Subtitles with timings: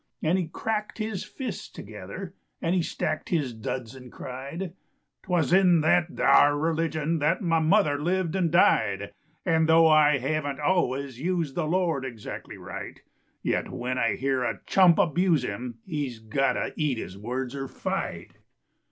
[0.23, 4.73] And he cracked his fists together And he stacked his duds and cried,
[5.21, 9.13] "'Twas in that thar religion That my mother lived and died;
[9.45, 12.99] And though I haven't always Used the Lord exactly right,
[13.43, 17.67] Yet when I hear a chump abuse him He's got to eat his words or
[17.67, 18.39] fight."